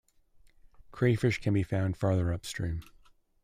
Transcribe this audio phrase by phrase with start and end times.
[0.91, 2.81] Crayfish can be found farther upstream.